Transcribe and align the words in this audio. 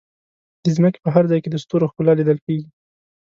د 0.63 0.65
ځمکې 0.75 0.99
په 1.05 1.09
هر 1.15 1.23
ځای 1.31 1.39
کې 1.43 1.49
د 1.51 1.55
ستورو 1.63 1.89
ښکلا 1.91 2.13
لیدل 2.19 2.37
کېږي. 2.45 2.67